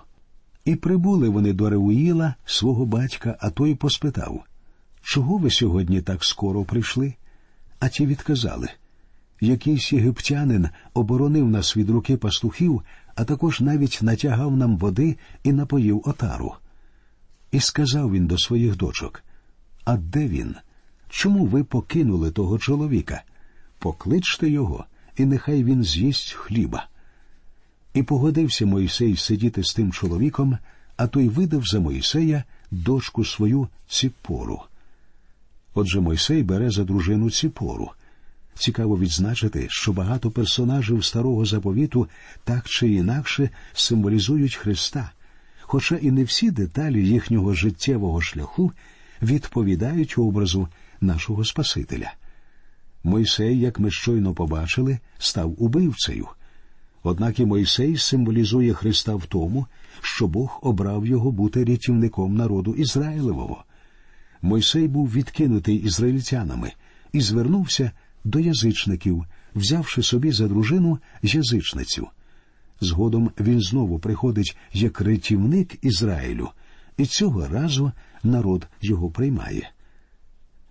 І 0.65 0.77
прибули 0.77 1.29
вони 1.29 1.53
до 1.53 1.71
Реуїла, 1.71 2.35
свого 2.45 2.87
батька, 2.87 3.37
а 3.41 3.51
той 3.51 3.75
поспитав 3.75 4.45
Чого 5.03 5.39
ви 5.39 5.51
сьогодні 5.51 6.01
так 6.01 6.25
скоро 6.25 6.65
прийшли? 6.65 7.15
А 7.79 7.89
ті 7.89 8.07
відказали 8.07 8.69
якийсь 9.41 9.93
єгиптянин 9.93 10.69
оборонив 10.95 11.49
нас 11.49 11.77
від 11.77 11.91
руки 11.91 12.17
пастухів, 12.17 12.83
а 13.15 13.25
також 13.25 13.61
навіть 13.61 13.99
натягав 14.03 14.57
нам 14.57 14.77
води 14.77 15.17
і 15.43 15.53
напоїв 15.53 16.03
отару. 16.05 16.55
І 17.53 17.61
сказав 17.61 18.13
він 18.13 18.27
до 18.27 18.39
своїх 18.39 18.77
дочок 18.77 19.23
А 19.85 19.97
де 19.97 20.29
він? 20.29 20.55
Чому 21.09 21.47
ви 21.47 21.65
покинули 21.65 22.31
того 22.31 22.59
чоловіка? 22.59 23.23
Покличте 23.79 24.51
його, 24.51 24.85
і 25.17 25.25
нехай 25.25 25.65
він 25.65 25.85
з'їсть 25.85 26.33
хліба. 26.33 26.87
І 27.95 28.03
погодився 28.03 28.67
Мойсей 28.67 29.17
сидіти 29.17 29.65
з 29.65 29.75
тим 29.75 29.93
чоловіком, 29.93 30.59
а 30.97 31.07
той 31.07 31.29
видав 31.29 31.67
за 31.67 31.81
Мойсея 31.81 32.45
дочку 32.71 33.25
свою 33.25 33.69
ціпору. 33.89 34.63
Отже, 35.75 36.01
Мойсей 36.01 36.43
бере 36.43 36.71
за 36.71 36.85
дружину 36.85 37.31
ціпору. 37.31 37.91
Цікаво 38.55 38.99
відзначити, 38.99 39.67
що 39.71 39.93
багато 39.93 40.31
персонажів 40.31 41.05
старого 41.05 41.45
заповіту 41.45 42.09
так 42.45 42.69
чи 42.69 42.89
інакше 42.89 43.51
символізують 43.73 44.55
Христа, 44.55 45.13
хоча 45.61 45.97
і 45.97 46.11
не 46.11 46.25
всі 46.25 46.51
деталі 46.51 47.09
їхнього 47.09 47.55
життєвого 47.55 48.21
шляху 48.21 48.73
відповідають 49.23 50.15
образу 50.19 50.69
нашого 51.01 51.45
Спасителя. 51.45 52.13
Мойсей, 53.05 53.59
як 53.59 53.79
ми 53.79 53.91
щойно 53.91 54.35
побачили, 54.35 54.99
став 55.19 55.63
убивцею. 55.63 56.29
Однак 57.03 57.39
і 57.39 57.47
Мойсей 57.47 57.97
символізує 57.97 58.75
Христа 58.75 59.15
в 59.15 59.27
тому, 59.27 59.67
що 60.01 60.27
Бог 60.29 60.59
обрав 60.63 61.07
його 61.07 61.33
бути 61.33 61.65
рятівником 61.65 62.37
народу 62.37 62.75
Ізраїлевого. 62.75 63.65
Мойсей 64.43 64.89
був 64.89 65.13
відкинутий 65.13 65.77
ізраїльтянами 65.77 66.73
і 67.13 67.21
звернувся 67.21 67.93
до 68.25 68.39
язичників, 68.39 69.25
взявши 69.55 70.03
собі 70.03 70.33
за 70.33 70.49
дружину 70.49 70.99
язичницю. 71.23 72.09
Згодом 72.81 73.31
він 73.41 73.61
знову 73.61 73.99
приходить 73.99 74.57
як 74.73 75.01
рятівник 75.01 75.79
Ізраїлю, 75.83 76.49
і 76.97 77.07
цього 77.07 77.47
разу 77.47 77.93
народ 78.23 78.67
його 78.81 79.11
приймає. 79.11 79.71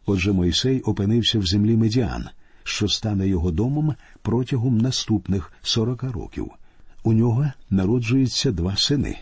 Отже, 0.06 0.32
Мойсей 0.32 0.82
опинився 0.82 1.40
в 1.40 1.46
землі 1.46 1.78
медіан 1.78 2.30
що 2.70 2.88
стане 2.88 3.28
його 3.28 3.52
домом 3.52 3.96
протягом 4.22 4.78
наступних 4.78 5.54
сорока 5.62 6.12
років. 6.12 6.52
У 7.04 7.14
нього 7.14 7.52
народжуються 7.70 8.52
два 8.52 8.78
сини. 8.78 9.18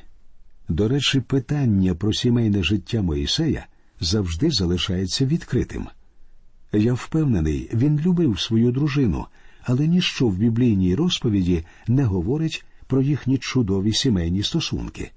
До 0.70 0.88
речі, 0.88 1.20
питання 1.20 1.96
про 1.96 2.14
сімейне 2.14 2.64
життя 2.64 3.02
Моїсея 3.02 3.66
завжди 4.00 4.52
залишається 4.52 5.26
відкритим. 5.26 5.88
Я 6.74 6.94
впевнений, 6.94 7.70
він 7.74 8.00
любив 8.00 8.40
свою 8.40 8.72
дружину, 8.72 9.26
але 9.64 9.88
ніщо 9.88 10.28
в 10.28 10.38
біблійній 10.38 10.96
розповіді 10.96 11.66
не 11.88 12.04
говорить 12.04 12.66
про 12.88 13.02
їхні 13.02 13.38
чудові 13.38 13.94
сімейні 13.94 14.44
стосунки. 14.44 15.12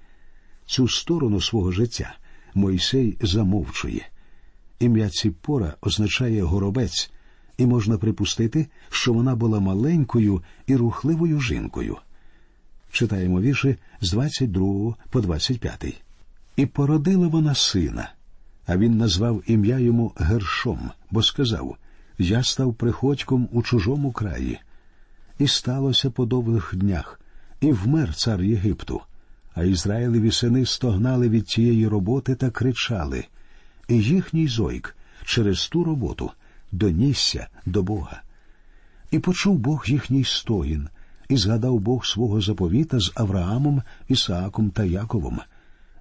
Цю 0.67 0.89
сторону 0.89 1.41
свого 1.41 1.73
життя 1.73 2.15
Мойсей 2.55 3.17
замовчує. 3.23 4.07
Ім'я 4.81 5.11
Ціппора 5.11 5.75
означає 5.81 6.43
горобець, 6.43 7.11
і 7.61 7.67
можна 7.67 7.99
припустити, 7.99 8.67
що 8.91 9.13
вона 9.13 9.35
була 9.37 9.61
маленькою 9.61 10.43
і 10.67 10.77
рухливою 10.77 11.41
жінкою. 11.41 11.97
Читаємо 12.91 13.41
вірші 13.41 13.77
з 14.01 14.11
22 14.13 14.95
по 15.11 15.21
25. 15.21 16.03
І 16.57 16.67
породила 16.67 17.29
вона 17.29 17.55
сина, 17.55 18.13
а 18.67 18.77
він 18.77 18.97
назвав 18.97 19.43
ім'я 19.47 19.79
йому 19.79 20.13
Гершом, 20.17 20.91
бо 21.11 21.23
сказав 21.23 21.77
Я 22.19 22.43
став 22.43 22.75
приходьком 22.75 23.49
у 23.53 23.63
чужому 23.63 24.13
краї. 24.13 24.59
І 25.39 25.49
сталося 25.49 26.11
по 26.11 26.27
довгих 26.27 26.75
днях, 26.77 27.21
і 27.61 27.73
вмер 27.73 28.15
цар 28.15 28.43
Єгипту, 28.43 29.01
а 29.55 29.65
Ізраїлеві 29.65 30.31
сини 30.31 30.67
стогнали 30.67 31.29
від 31.29 31.49
цієї 31.49 31.89
роботи 31.89 32.35
та 32.35 32.51
кричали, 32.51 33.25
і 33.89 33.95
їхній 33.95 34.49
зойк 34.49 34.97
через 35.25 35.69
ту 35.69 35.85
роботу 35.85 36.31
донісся 36.73 37.49
до 37.67 37.83
Бога. 37.83 38.23
І 39.11 39.19
почув 39.19 39.59
Бог 39.59 39.85
їхній 39.87 40.25
стогін, 40.25 40.89
і 41.29 41.37
згадав 41.37 41.81
Бог 41.81 42.07
свого 42.07 42.41
заповіта 42.41 43.01
з 43.01 43.13
Авраамом, 43.15 43.83
Ісааком 44.09 44.71
та 44.71 44.85
Яковом. 44.85 45.41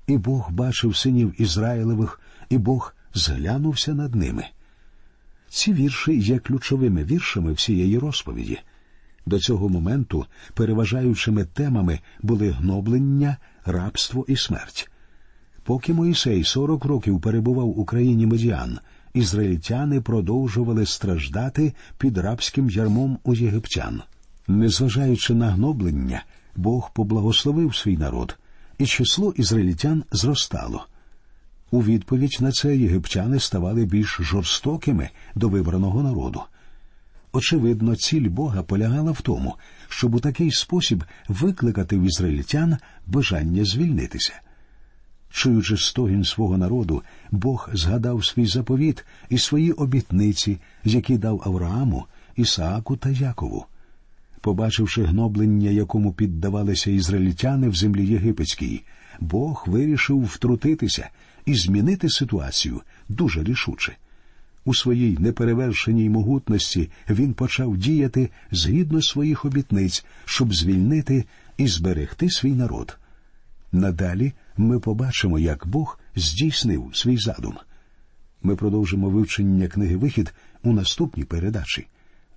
І 0.08 0.18
Бог 0.18 0.52
бачив 0.52 0.96
синів 0.96 1.42
Ізраїлевих, 1.42 2.22
і 2.50 2.58
Бог 2.58 2.96
зглянувся 3.14 3.94
над 3.94 4.16
ними. 4.16 4.46
Ці 5.50 5.74
вірші 5.74 6.20
є 6.20 6.40
ключовими 6.40 7.04
віршами 7.04 7.54
всієї 7.54 7.98
розповіді. 7.98 8.60
До 9.26 9.40
цього 9.40 9.70
моменту 9.70 10.26
переважаючими 10.54 11.46
темами 11.46 12.00
були 12.22 12.50
гноблення, 12.50 13.38
рабство 13.66 14.26
і 14.28 14.36
смерть. 14.36 14.92
Поки 15.64 15.94
Моїсей 15.94 16.44
сорок 16.44 16.86
років 16.86 17.22
перебував 17.22 17.80
у 17.80 17.86
країні 17.86 18.26
Медіан, 18.26 18.80
ізраїльтяни 19.14 20.02
продовжували 20.02 20.86
страждати 20.86 21.74
під 21.98 22.18
рабським 22.18 22.70
ярмом 22.70 23.20
у 23.24 23.36
єгиптян. 23.36 24.02
Незважаючи 24.48 25.34
на 25.34 25.52
гноблення, 25.52 26.24
Бог 26.56 26.94
поблагословив 26.94 27.76
свій 27.76 27.98
народ, 27.98 28.38
і 28.78 28.86
число 28.86 29.34
ізраїльтян 29.38 30.04
зростало. 30.12 30.86
У 31.72 31.84
відповідь 31.84 32.38
на 32.40 32.52
це 32.52 32.78
єгиптяни 32.78 33.40
ставали 33.40 33.86
більш 33.86 34.18
жорстокими 34.22 35.10
до 35.36 35.50
вибраного 35.50 36.04
народу. 36.04 36.42
Очевидно, 37.32 37.96
ціль 37.96 38.30
Бога 38.30 38.64
полягала 38.64 39.12
в 39.12 39.22
тому, 39.22 39.56
щоб 39.90 40.16
у 40.16 40.20
такий 40.20 40.52
спосіб 40.52 41.04
викликати 41.28 41.98
в 41.98 42.04
ізраїльтян 42.04 42.78
бажання 43.08 43.66
звільнитися. 43.66 44.34
Чуючи 45.32 45.78
стогін 45.78 46.24
свого 46.24 46.58
народу, 46.58 47.04
Бог 47.32 47.70
згадав 47.74 48.26
свій 48.26 48.46
заповіт 48.46 49.06
і 49.30 49.38
свої 49.38 49.72
обітниці, 49.72 50.58
які 50.84 51.18
дав 51.18 51.42
Аврааму, 51.46 52.06
Ісааку 52.36 52.98
та 52.98 53.10
Якову. 53.10 53.66
Побачивши 54.42 55.04
гноблення, 55.04 55.70
якому 55.70 56.14
піддавалися 56.14 56.92
ізраїльтяни 56.92 57.70
в 57.70 57.76
землі 57.76 58.08
єгипетській, 58.08 58.84
Бог 59.20 59.64
вирішив 59.68 60.26
втрутитися 60.26 61.10
і 61.46 61.56
змінити 61.56 62.10
ситуацію 62.10 62.82
дуже 63.10 63.44
рішуче. 63.44 63.98
У 64.66 64.76
своїй 64.76 65.18
неперевершеній 65.20 66.10
могутності 66.10 66.90
він 67.10 67.34
почав 67.34 67.78
діяти 67.78 68.30
згідно 68.52 69.02
своїх 69.02 69.46
обітниць, 69.46 70.06
щоб 70.26 70.54
звільнити 70.54 71.26
і 71.58 71.68
зберегти 71.68 72.30
свій 72.30 72.54
народ. 72.54 72.98
Надалі 73.72 74.34
ми 74.60 74.80
побачимо, 74.80 75.40
як 75.40 75.68
Бог 75.68 76.00
здійснив 76.16 76.92
свій 76.94 77.18
задум. 77.18 77.58
Ми 78.44 78.56
продовжимо 78.56 79.10
вивчення 79.10 79.68
книги 79.68 79.96
Вихід 79.96 80.34
у 80.64 80.74
наступній 80.74 81.24
передачі. 81.24 81.88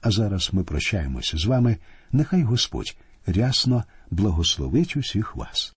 А 0.01 0.11
зараз 0.11 0.51
ми 0.53 0.65
прощаємося 0.65 1.39
з 1.39 1.45
вами. 1.45 1.77
Нехай 2.13 2.43
Господь 2.43 2.97
рясно 3.27 3.85
благословить 4.11 4.97
усіх 4.97 5.37
вас. 5.37 5.71